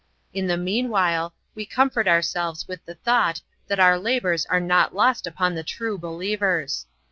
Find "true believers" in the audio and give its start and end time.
5.63-6.87